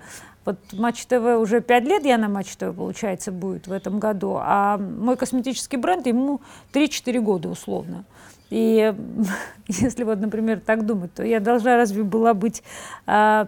[0.49, 4.37] Вот Матч ТВ уже пять лет, я на Матч ТВ, получается, будет в этом году,
[4.41, 6.41] а мой косметический бренд ему
[6.73, 8.03] 3-4 года условно.
[8.49, 8.91] И
[9.67, 12.63] если вот, например, так думать, то я должна разве была быть
[13.05, 13.45] а,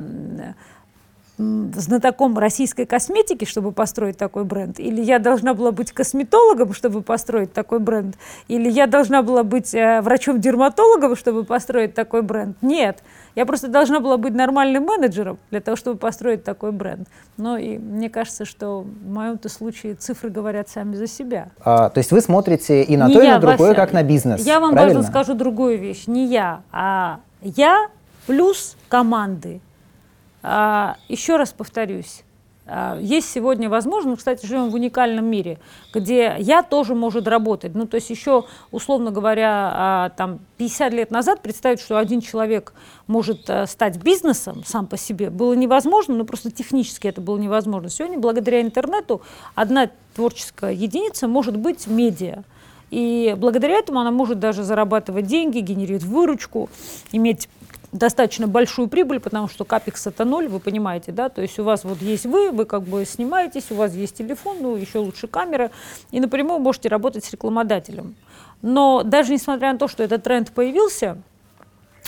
[1.39, 4.79] знатоком российской косметики, чтобы построить такой бренд?
[4.79, 8.15] Или я должна была быть косметологом, чтобы построить такой бренд?
[8.47, 12.57] Или я должна была быть э, врачом-дерматологом, чтобы построить такой бренд?
[12.61, 13.01] Нет.
[13.35, 17.07] Я просто должна была быть нормальным менеджером для того, чтобы построить такой бренд.
[17.37, 21.49] Ну и мне кажется, что в моем-то случае цифры говорят сами за себя.
[21.63, 24.45] А, то есть вы смотрите и на Не то, и на другое, как на бизнес.
[24.45, 24.99] Я вам правильно?
[24.99, 26.07] важно скажу другую вещь.
[26.07, 27.87] Не я, а я
[28.27, 29.61] плюс команды.
[30.43, 32.23] А, еще раз повторюсь.
[32.65, 35.57] А, Есть сегодня возможность, кстати, живем в уникальном мире,
[35.93, 37.73] где я тоже может работать.
[37.73, 42.73] Ну, то есть еще, условно говоря, а, там 50 лет назад представить, что один человек
[43.07, 47.89] может а, стать бизнесом сам по себе, было невозможно, ну, просто технически это было невозможно.
[47.89, 49.21] Сегодня, благодаря интернету,
[49.55, 52.43] одна творческая единица может быть медиа.
[52.91, 56.69] И благодаря этому она может даже зарабатывать деньги, генерировать выручку,
[57.13, 57.47] иметь
[57.91, 61.83] достаточно большую прибыль, потому что капекс это ноль, вы понимаете, да, то есть у вас
[61.83, 65.71] вот есть вы, вы как бы снимаетесь, у вас есть телефон, ну еще лучше камера,
[66.11, 68.15] и напрямую можете работать с рекламодателем.
[68.61, 71.17] Но даже несмотря на то, что этот тренд появился,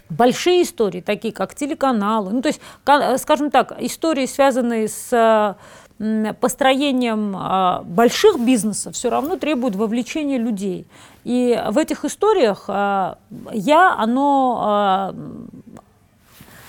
[0.10, 6.34] большие истории, такие как телеканалы, ну то есть, ка- скажем так, истории, связанные с э,
[6.40, 10.86] построением а, больших бизнесов, все равно требуют вовлечения людей.
[11.24, 13.18] И в этих историях а,
[13.52, 15.16] я, оно а,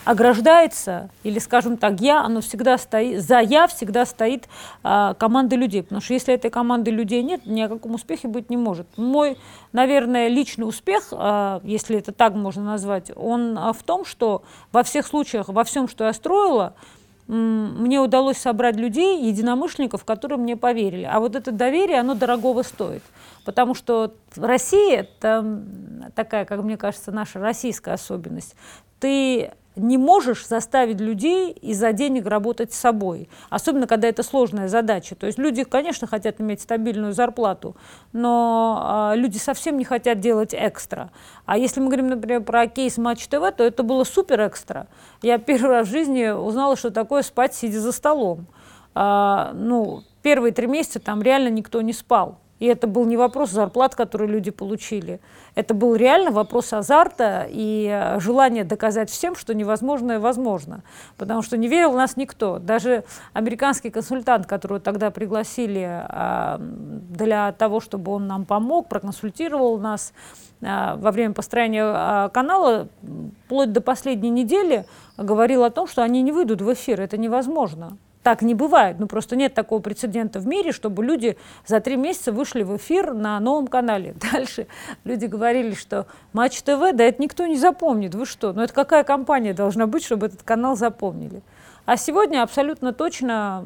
[0.05, 4.49] ограждается, или, скажем так, я, оно всегда стоит, за я всегда стоит
[4.83, 8.51] а, команда людей, потому что если этой команды людей нет, ни о каком успехе быть
[8.51, 8.87] не может.
[8.97, 9.38] Мой,
[9.73, 14.83] наверное, личный успех, а, если это так можно назвать, он а, в том, что во
[14.83, 16.75] всех случаях, во всем, что я строила,
[17.27, 21.09] мне удалось собрать людей, единомышленников, которые мне поверили.
[21.11, 23.03] А вот это доверие, оно дорогого стоит.
[23.47, 25.62] Потому что в России, это
[26.14, 28.55] такая, как мне кажется, наша российская особенность,
[29.01, 35.15] ты не можешь заставить людей из-за денег работать с собой, особенно когда это сложная задача.
[35.15, 37.77] То есть люди, конечно, хотят иметь стабильную зарплату,
[38.13, 41.11] но а, люди совсем не хотят делать экстра.
[41.47, 44.87] А если мы говорим, например, про кейс Матч ТВ, то это было супер экстра.
[45.23, 48.47] Я первый раз в жизни узнала, что такое спать, сидя за столом.
[48.95, 52.39] А, ну, первые три месяца там реально никто не спал.
[52.61, 55.21] И это был не вопрос зарплат, которые люди получили.
[55.55, 60.83] Это был реально вопрос азарта и э, желания доказать всем, что невозможное возможно.
[61.17, 62.59] Потому что не верил в нас никто.
[62.59, 70.12] Даже американский консультант, которого тогда пригласили а, для того, чтобы он нам помог, проконсультировал нас
[70.62, 72.88] а, во время построения а, канала,
[73.47, 74.87] вплоть до последней недели
[75.17, 77.01] говорил о том, что они не выйдут в эфир.
[77.01, 77.97] Это невозможно.
[78.25, 78.97] Так не бывает.
[78.99, 83.13] Ну, просто нет такого прецедента в мире, чтобы люди за три месяца вышли в эфир
[83.13, 84.15] на новом канале.
[84.33, 84.67] Дальше
[85.05, 88.15] люди говорили, что Матч ТВ, да это никто не запомнит.
[88.15, 88.55] Вы что?
[88.55, 91.43] Ну, это какая компания должна быть, чтобы этот канал запомнили?
[91.87, 93.62] А сегодня абсолютно точно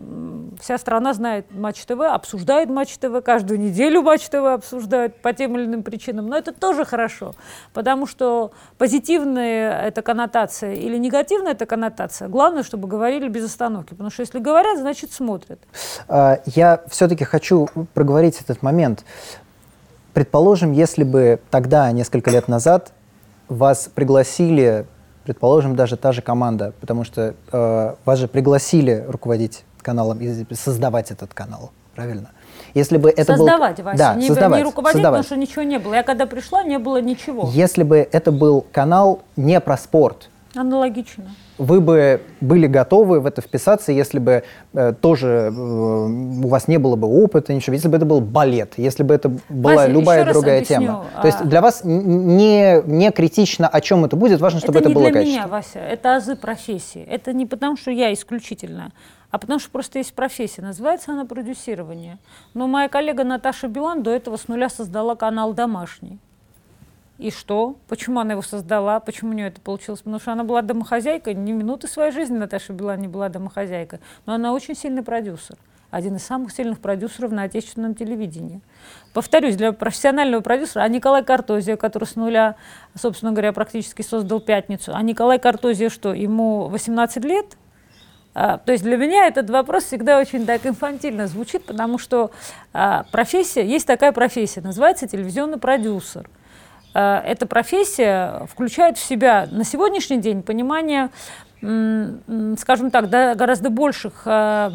[0.60, 5.56] вся страна знает Матч ТВ, обсуждает Матч ТВ, каждую неделю Матч ТВ обсуждают по тем
[5.56, 6.26] или иным причинам.
[6.26, 7.32] Но это тоже хорошо,
[7.72, 13.90] потому что позитивная это коннотация или негативная это коннотация, главное, чтобы говорили без остановки.
[13.90, 15.60] Потому что если говорят, значит смотрят.
[16.08, 19.04] А, Я все-таки хочу проговорить этот момент.
[20.12, 22.92] Предположим, если бы тогда, несколько лет назад,
[23.48, 24.86] вас пригласили,
[25.28, 31.10] предположим, даже та же команда, потому что э, вас же пригласили руководить каналом и создавать
[31.10, 32.30] этот канал, правильно?
[32.72, 35.24] Если бы это был- создавать, Вася, да, не, создавать, не руководить, создавать.
[35.24, 35.94] потому что ничего не было.
[35.94, 37.50] Я когда пришла, не было ничего.
[37.52, 41.24] Если бы это был канал не про спорт, Аналогично.
[41.58, 44.42] вы бы были готовы в это вписаться, если бы
[44.72, 48.74] э, тоже э, у вас не было бы опыта, ничего, если бы это был балет,
[48.76, 51.04] если бы это была Вася, любая другая объясню, тема.
[51.20, 54.88] То есть а- для вас не, не критично, о чем это будет, важно, чтобы это,
[54.88, 55.42] не было для качественно.
[55.42, 57.02] меня, Вася, это азы профессии.
[57.02, 58.92] Это не потому, что я исключительно,
[59.30, 60.62] а потому что просто есть профессия.
[60.62, 62.18] Называется она продюсирование.
[62.54, 66.18] Но моя коллега Наташа Билан до этого с нуля создала канал «Домашний».
[67.18, 67.76] И что?
[67.88, 69.00] Почему она его создала?
[69.00, 70.00] Почему у нее это получилось?
[70.00, 71.34] Потому что она была домохозяйкой.
[71.34, 73.98] Ни минуты своей жизни Наташа Билан не была домохозяйкой.
[74.24, 75.56] Но она очень сильный продюсер.
[75.90, 78.60] Один из самых сильных продюсеров на отечественном телевидении.
[79.14, 82.56] Повторюсь, для профессионального продюсера, а Николай Картозия, который с нуля,
[82.94, 87.56] собственно говоря, практически создал «Пятницу», а Николай Картозия что, ему 18 лет?
[88.34, 92.32] А, то есть для меня этот вопрос всегда очень так инфантильно звучит, потому что
[92.74, 96.28] а, профессия, есть такая профессия, называется телевизионный продюсер.
[96.94, 101.10] А, эта профессия включает в себя на сегодняшний день понимание
[101.60, 104.70] скажем так, да, гораздо больших э,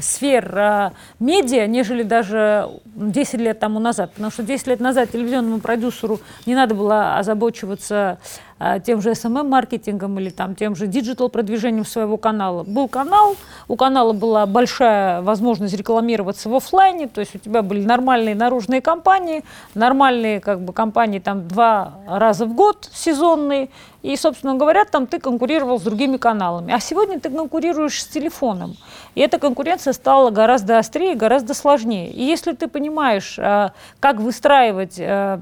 [0.00, 4.12] сфер э, медиа, нежели даже 10 лет тому назад.
[4.12, 8.18] Потому что 10 лет назад телевизионному продюсеру не надо было озабочиваться
[8.51, 8.51] э,
[8.84, 12.62] тем же SMM-маркетингом или там, тем же диджитал-продвижением своего канала.
[12.62, 13.36] Был канал,
[13.68, 18.80] у канала была большая возможность рекламироваться в офлайне, то есть у тебя были нормальные наружные
[18.80, 19.44] компании,
[19.74, 23.68] нормальные как бы, компании там два раза в год сезонные,
[24.02, 26.72] и, собственно говоря, там ты конкурировал с другими каналами.
[26.74, 28.76] А сегодня ты конкурируешь с телефоном.
[29.14, 32.10] И эта конкуренция стала гораздо острее, гораздо сложнее.
[32.10, 33.70] И если ты понимаешь, э,
[34.00, 35.38] как выстраивать э,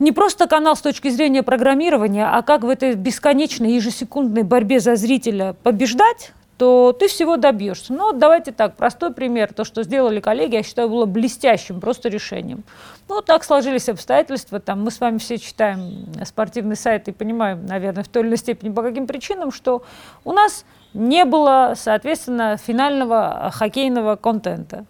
[0.00, 4.96] не просто канал с точки зрения программирования, а как в этой бесконечной ежесекундной борьбе за
[4.96, 7.92] зрителя побеждать, то ты всего добьешься.
[7.94, 9.52] Ну, давайте так, простой пример.
[9.54, 12.64] То, что сделали коллеги, я считаю, было блестящим просто решением.
[13.08, 14.60] Ну, так сложились обстоятельства.
[14.60, 18.36] Там, мы с вами все читаем спортивный сайт и понимаем, наверное, в той или иной
[18.36, 19.82] степени, по каким причинам, что
[20.24, 24.84] у нас не было, соответственно, финального хоккейного контента.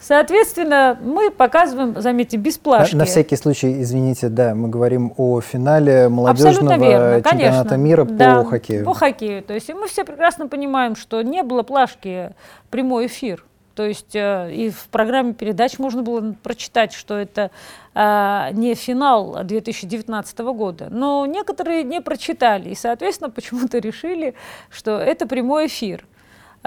[0.00, 2.94] Соответственно, мы показываем, заметьте, без плашки.
[2.94, 8.42] На, на всякий случай, извините, да, мы говорим о финале молодежного верно, чемпионата мира да,
[8.42, 8.84] по хоккею.
[8.84, 9.42] По хоккею.
[9.42, 12.30] То есть мы все прекрасно понимаем, что не было плашки
[12.70, 13.44] прямой эфир.
[13.78, 17.52] То есть э, и в программе передач можно было прочитать, что это
[17.94, 20.88] э, не финал 2019 года.
[20.90, 24.34] Но некоторые не прочитали и, соответственно, почему-то решили,
[24.68, 26.04] что это прямой эфир.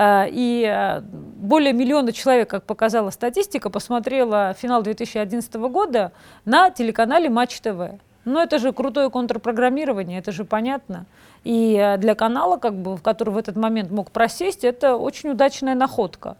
[0.02, 6.12] Э, и э, более миллиона человек, как показала статистика, посмотрела финал 2011 года
[6.44, 8.00] на телеканале Матч ТВ.
[8.26, 11.06] Ну, это же крутое контрпрограммирование, это же понятно.
[11.44, 15.76] И э, для канала, как бы, который в этот момент мог просесть, это очень удачная
[15.76, 16.36] находка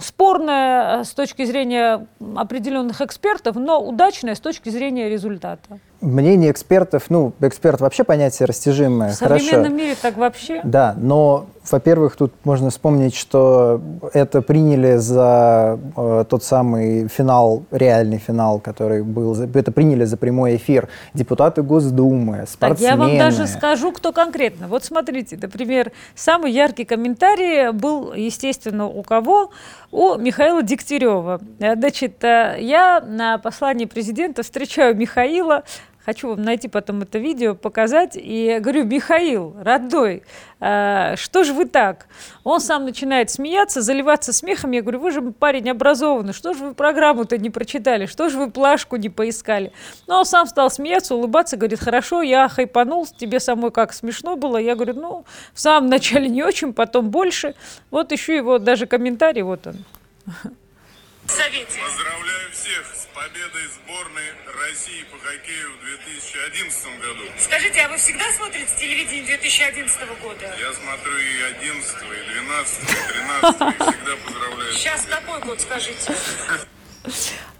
[0.00, 5.80] спорная с точки зрения определенных экспертов, но удачная с точки зрения результата.
[6.00, 9.10] Мнение экспертов, ну, эксперт вообще понятие растяжимое.
[9.10, 9.74] В современном хорошо.
[9.74, 10.60] мире так вообще.
[10.64, 13.82] Да, но, во-первых, тут можно вспомнить, что
[14.14, 20.56] это приняли за э, тот самый финал, реальный финал, который был, это приняли за прямой
[20.56, 22.76] эфир депутаты Госдумы, спортсмены.
[22.76, 24.68] Так я вам даже скажу, кто конкретно.
[24.68, 29.50] Вот смотрите, например, самый яркий комментарий был, естественно, у кого?
[29.92, 31.40] У Михаила Дегтярева.
[31.58, 35.64] Значит, э, я на послании президента встречаю Михаила,
[36.04, 38.12] Хочу вам найти потом это видео, показать.
[38.14, 40.22] И говорю, Михаил, родной,
[40.58, 42.06] э, что же вы так?
[42.42, 44.70] Он сам начинает смеяться, заливаться смехом.
[44.70, 48.50] Я говорю, вы же парень образованный, что же вы программу-то не прочитали, что же вы
[48.50, 49.72] плашку не поискали?
[50.06, 54.56] Но он сам стал смеяться, улыбаться, говорит, хорошо, я хайпанул, тебе самой как смешно было.
[54.56, 57.54] Я говорю, ну, в самом начале не очень, потом больше.
[57.90, 59.76] Вот еще его даже комментарий, вот он.
[61.26, 67.22] Поздравляю всех победой сборной России по хоккею в 2011 году.
[67.38, 70.56] Скажите, а вы всегда смотрите телевидение 2011 года?
[70.58, 74.72] Я смотрю и 11, и 12, и 13, и всегда поздравляю.
[74.74, 76.14] Сейчас какой год, скажите?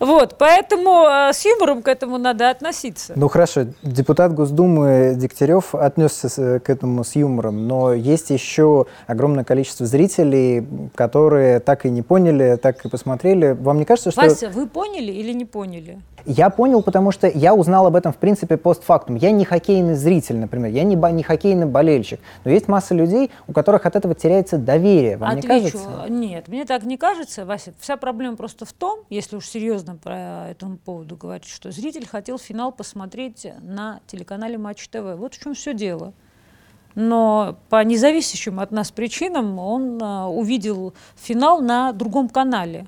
[0.00, 3.12] Вот, поэтому э, с юмором к этому надо относиться.
[3.16, 9.84] Ну хорошо, депутат Госдумы Дегтярев отнесся к этому с юмором, но есть еще огромное количество
[9.84, 13.56] зрителей, которые так и не поняли, так и посмотрели.
[13.60, 14.22] Вам не кажется, что...
[14.22, 16.00] Вася, вы поняли или не поняли?
[16.26, 19.16] Я понял, потому что я узнал об этом, в принципе, постфактум.
[19.16, 22.20] Я не хоккейный зритель, например, я не, не хоккейный болельщик.
[22.44, 25.16] Но есть масса людей, у которых от этого теряется доверие.
[25.16, 25.88] Вам Отвечу, не кажется?
[26.08, 27.72] Нет, мне так не кажется, Вася.
[27.80, 30.08] Вся проблема просто в том, если уж серьезно по
[30.48, 35.16] этому поводу говорить, что зритель хотел финал посмотреть на телеканале Матч ТВ.
[35.16, 36.12] Вот в чем все дело.
[36.94, 42.86] Но по независящим от нас причинам он а, увидел финал на другом канале.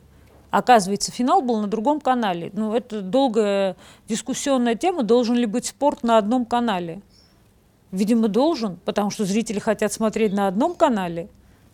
[0.50, 2.50] Оказывается, финал был на другом канале.
[2.52, 3.76] Ну, это долгая
[4.08, 7.00] дискуссионная тема, должен ли быть спорт на одном канале.
[7.90, 11.28] Видимо, должен, потому что зрители хотят смотреть на одном канале,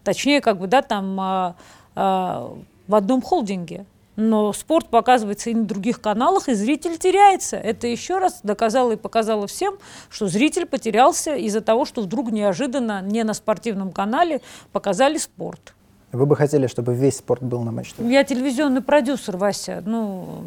[0.04, 1.56] точнее, как бы, да, там а,
[1.94, 3.84] а, в одном холдинге.
[4.18, 7.56] Но спорт показывается и на других каналах, и зритель теряется.
[7.56, 9.78] Это еще раз доказало и показало всем,
[10.10, 14.40] что зритель потерялся из-за того, что вдруг неожиданно не на спортивном канале
[14.72, 15.72] показали спорт.
[16.10, 17.94] Вы бы хотели, чтобы весь спорт был на Матч?
[17.98, 19.84] Я телевизионный продюсер, Вася.
[19.86, 20.46] Ну,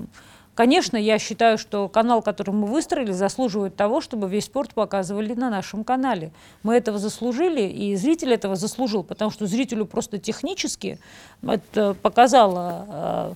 [0.61, 5.49] конечно, я считаю, что канал, который мы выстроили, заслуживает того, чтобы весь спорт показывали на
[5.49, 6.31] нашем канале.
[6.61, 10.99] Мы этого заслужили, и зритель этого заслужил, потому что зрителю просто технически
[11.41, 13.35] это показало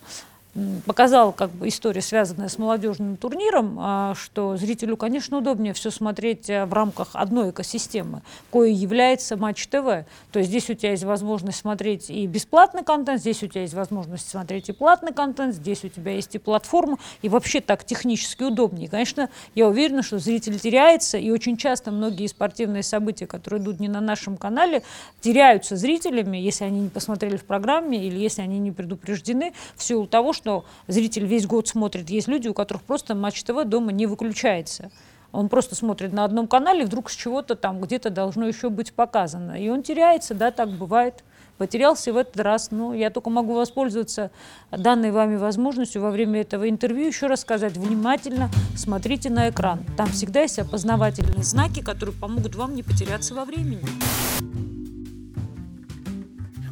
[0.56, 5.92] м, показала как бы история, связанная с молодежным турниром, а, что зрителю, конечно, удобнее все
[5.92, 10.06] смотреть э, в рамках одной экосистемы, кое является Матч ТВ.
[10.32, 13.74] То есть здесь у тебя есть возможность смотреть и бесплатный контент, здесь у тебя есть
[13.74, 18.44] возможность смотреть и платный контент, здесь у тебя есть и платформа, и вообще так технически
[18.44, 18.90] удобнее.
[18.90, 23.88] Конечно, я уверена, что зритель теряется, и очень часто многие спортивные события, которые идут не
[23.88, 24.84] на нашем канале,
[25.22, 30.08] теряются зрителями, если они не посмотрели в программе или если они не предупреждены, в силу
[30.08, 30.45] того, что
[30.88, 32.10] зритель весь год смотрит.
[32.10, 34.92] Есть люди, у которых просто Матч ТВ дома не выключается.
[35.32, 39.62] Он просто смотрит на одном канале, вдруг с чего-то там где-то должно еще быть показано.
[39.62, 41.24] И он теряется, да, так бывает.
[41.58, 42.72] Потерялся и в этот раз.
[42.72, 44.32] Ну, я только могу воспользоваться
[44.72, 49.86] данной вами возможностью во время этого интервью еще раз сказать, внимательно смотрите на экран.
[49.98, 54.75] Там всегда есть опознавательные знаки, которые помогут вам не потеряться во времени.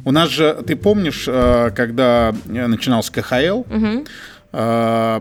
[0.04, 4.04] У нас же, ты помнишь, э, когда начинался КХЛ, Мгм.
[4.52, 5.20] э,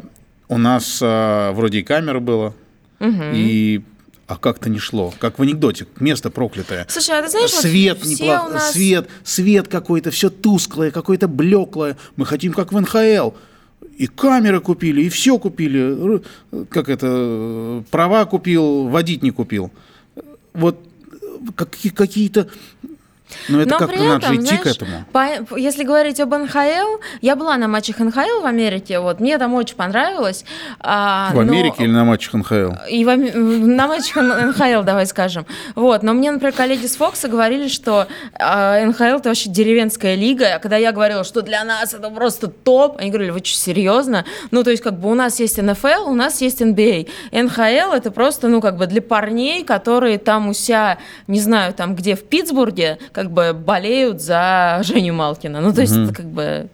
[0.50, 2.54] у нас э, вроде и камера было,
[3.02, 3.82] и
[4.28, 6.86] а как-то не шло, как в анекдоте, место проклятое.
[6.90, 11.28] Слушай, а ты знаешь, вот свет неплохо, у нас- свет, свет какой-то, все тусклое, какое-то
[11.28, 11.98] блеклое.
[12.16, 13.32] Мы хотим как в НХЛ.
[13.98, 16.22] И камеры купили, и все купили.
[16.70, 19.72] Как это, права купил, водить не купил.
[20.54, 20.80] Вот
[21.56, 22.48] какие- какие-то...
[23.50, 25.06] Ну, это Но как-то надо же идти к знаешь, этому.
[25.12, 29.54] по- если говорить об НХЛ, я была на матчах НХЛ в Америке, вот, мне там
[29.54, 30.46] очень понравилось.
[30.80, 32.72] а, В но- Америке или на матчах НХЛ?
[32.90, 35.46] И в на матчах НХЛ, давай скажем.
[35.76, 36.04] Вот.
[36.04, 38.08] Но мне, например, коллеги с Фокса говорили, что
[38.40, 40.56] а, НХЛ это вообще деревенская лига.
[40.56, 44.26] А когда я говорила, что для нас это просто топ, они говорили, вы что, серьезно?
[44.52, 47.08] Ну, то есть, как бы у нас есть НФЛ, у нас есть NBA.
[47.32, 51.96] НХЛ это просто, ну, как бы для парней, которые там у себя, не знаю, там
[51.96, 55.62] где, в Питтсбурге, как бы болеют за Женю Малкина.
[55.62, 56.68] Ну, то есть, это как бы...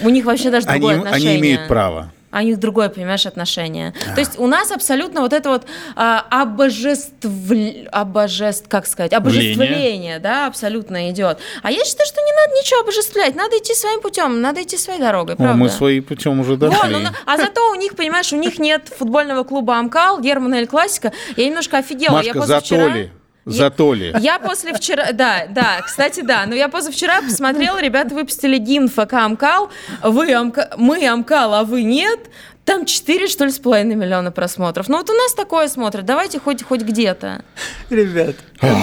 [0.00, 1.30] У них вообще даже Они, другое отношение.
[1.30, 2.12] они имеют право.
[2.30, 3.94] А у них другое, понимаешь, отношение.
[4.14, 5.64] То есть у нас абсолютно вот это вот
[5.94, 7.88] а, обожествль...
[7.90, 8.68] обожеств...
[8.68, 11.38] как сказать, обожествление, да, абсолютно идет.
[11.62, 15.00] А я считаю, что не надо ничего обожествлять, надо идти своим путем, надо идти своей
[15.00, 15.56] дорогой, О, правда?
[15.56, 16.76] мы своим путем уже дошли.
[16.76, 20.56] Вот, ну, ну, а зато у них, понимаешь, у них нет футбольного клуба Амкал, Германа
[20.56, 21.12] Эль Классика.
[21.36, 22.20] Я немножко офигела.
[22.20, 23.10] я Машка, позавчера- зато ли?
[23.46, 24.12] Зато ли?
[24.20, 29.12] я после вчера, да, да, кстати, да, но я позавчера посмотрела, ребята выпустили гимн ФК
[29.12, 29.70] Амкал,
[30.02, 32.18] вы Амка- мы Амкал, а вы нет,
[32.66, 34.88] там 4, что ли, с половиной миллиона просмотров.
[34.88, 37.44] Ну вот у нас такое смотрят, давайте хоть, хоть где-то.
[37.90, 38.76] Ребят, это,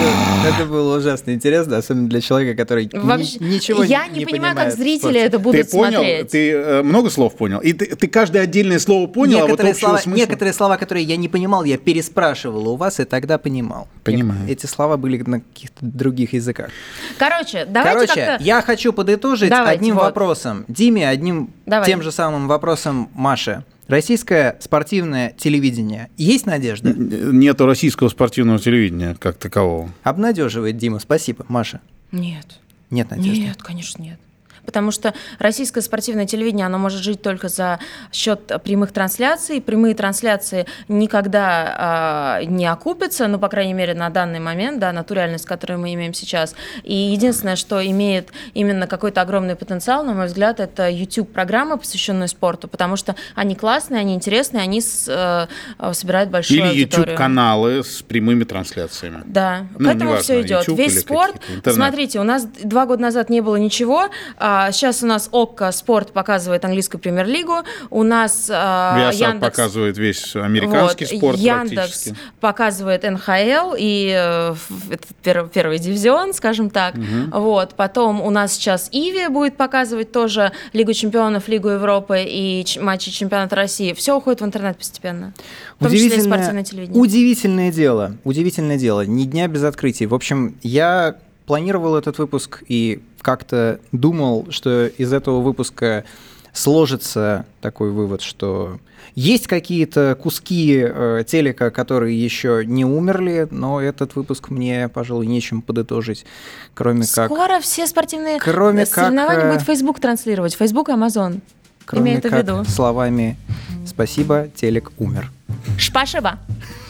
[0.48, 4.56] это было ужасно интересно, особенно для человека, который ни- Вообще, ничего я не, не, понимаю,
[4.56, 6.00] понимает как зрители это будут ты понял?
[6.00, 6.30] смотреть.
[6.30, 7.60] Ты э, много слов понял?
[7.60, 10.18] И ты, ты каждое отдельное слово понял, а вот некоторые, слова, смысла?
[10.18, 13.90] некоторые слова, которые я не понимал, я переспрашивал у вас и тогда понимал.
[14.06, 14.50] Понимаю.
[14.50, 16.70] Эти слова были на каких-то других языках.
[17.18, 18.44] Короче, давайте Короче, как-то...
[18.46, 20.04] я хочу подытожить Давайте, одним вот.
[20.04, 20.64] вопросом.
[20.70, 21.86] Диме одним Давай.
[21.86, 23.66] тем же самым вопросом Маше.
[23.88, 26.10] Российское спортивное телевидение.
[26.18, 26.94] Есть надежда?
[26.94, 29.92] Нету российского спортивного телевидения как такового.
[30.04, 31.00] Обнадеживает Дима.
[31.00, 31.46] Спасибо.
[31.50, 31.82] Маша.
[32.12, 32.60] Нет.
[32.90, 33.42] Нет надежды.
[33.42, 34.20] Нет, конечно, нет.
[34.66, 37.80] Потому что российское спортивное телевидение, оно может жить только за
[38.12, 39.62] счет прямых трансляций.
[39.62, 45.04] Прямые трансляции никогда а, не окупятся, ну, по крайней мере, на данный момент, да, на
[45.04, 46.56] ту реальность, которую мы имеем сейчас.
[46.84, 52.68] И единственное, что имеет именно какой-то огромный потенциал, на мой взгляд, это YouTube-программы, посвященные спорту,
[52.68, 55.48] потому что они классные, они интересные, они с- э,
[55.80, 57.06] э, собирают большую Или аудиторию.
[57.08, 59.22] YouTube-каналы с прямыми трансляциями.
[59.26, 60.62] Да, Ну, к этому неважно, все идет.
[60.62, 61.36] YouTube Весь спорт.
[61.66, 64.10] Смотрите, у нас два года назад не было ничего.
[64.38, 67.54] а сейчас у нас ОККО спорт показывает английскую премьер-лигу.
[67.90, 69.40] У нас а, Яндекс.
[69.42, 72.16] показывает весь американский вот, спорт Яндекс практически.
[72.40, 74.56] показывает НХЛ и э,
[74.92, 76.96] это пер- первый дивизион, скажем так.
[77.32, 77.76] Вот.
[77.76, 83.12] Потом у нас сейчас Иви будет показывать тоже Лигу чемпионов, Лигу Европы и ч- матчи
[83.12, 83.94] чемпионата России.
[83.94, 85.34] Все уходит в интернет постепенно.
[85.80, 87.02] В том числе и Удивительное- спортивное телевидение.
[87.02, 88.18] Удивительное дело.
[88.24, 89.06] Удивительное дело.
[89.06, 90.06] Ни дня без открытий.
[90.06, 91.16] В общем, я
[91.46, 96.06] планировал этот выпуск и как-то думал, что из этого выпуска
[96.54, 98.80] сложится такой вывод, что
[99.16, 105.62] есть какие-то куски э, телека, которые еще не умерли, но этот выпуск мне, пожалуй, нечем
[105.62, 106.26] подытожить,
[106.74, 107.32] кроме как...
[107.32, 110.56] Скоро все спортивные Кроме э, как, соревнования э, будет Facebook транслировать.
[110.56, 111.42] Facebook и Amazon.
[111.86, 112.66] Кроме это в как виду.
[112.66, 113.38] словами
[113.86, 115.32] «Спасибо, телек умер».
[115.78, 116.40] Шпашеба.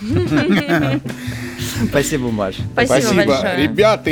[1.90, 2.56] Спасибо, Маш.
[2.74, 3.64] Спасибо, большое.
[3.64, 4.12] ребята!